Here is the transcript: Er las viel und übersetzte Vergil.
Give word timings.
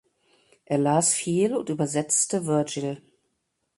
Er 0.65 0.79
las 0.79 1.13
viel 1.13 1.55
und 1.55 1.69
übersetzte 1.69 2.41
Vergil. 2.45 3.03